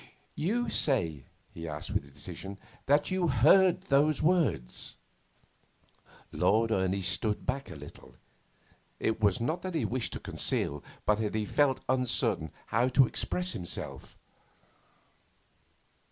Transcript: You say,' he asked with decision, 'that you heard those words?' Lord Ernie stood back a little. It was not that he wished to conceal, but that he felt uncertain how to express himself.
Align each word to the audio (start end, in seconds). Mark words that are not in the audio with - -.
You 0.33 0.67
say,' 0.71 1.25
he 1.51 1.67
asked 1.67 1.91
with 1.91 2.11
decision, 2.11 2.57
'that 2.87 3.11
you 3.11 3.27
heard 3.27 3.81
those 3.81 4.19
words?' 4.19 4.97
Lord 6.31 6.71
Ernie 6.71 7.03
stood 7.03 7.45
back 7.45 7.69
a 7.69 7.75
little. 7.75 8.15
It 8.99 9.21
was 9.21 9.39
not 9.39 9.61
that 9.61 9.75
he 9.75 9.85
wished 9.85 10.13
to 10.13 10.19
conceal, 10.19 10.83
but 11.05 11.19
that 11.19 11.35
he 11.35 11.45
felt 11.45 11.81
uncertain 11.87 12.49
how 12.65 12.87
to 12.87 13.05
express 13.05 13.51
himself. 13.51 14.17